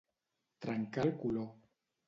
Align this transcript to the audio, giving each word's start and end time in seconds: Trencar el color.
Trencar 0.65 1.05
el 1.11 1.15
color. 1.21 1.47